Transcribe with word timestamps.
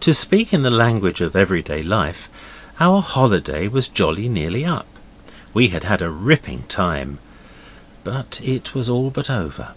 To 0.00 0.12
speak 0.12 0.52
in 0.52 0.60
the 0.60 0.70
language 0.70 1.22
of 1.22 1.34
everyday 1.34 1.82
life, 1.82 2.28
our 2.78 3.00
holiday 3.00 3.68
was 3.68 3.88
jolly 3.88 4.28
nearly 4.28 4.66
up. 4.66 4.84
We 5.54 5.68
had 5.68 5.84
had 5.84 6.02
a 6.02 6.10
ripping 6.10 6.64
time, 6.68 7.20
but 8.04 8.38
it 8.44 8.74
was 8.74 8.90
all 8.90 9.08
but 9.08 9.30
over. 9.30 9.68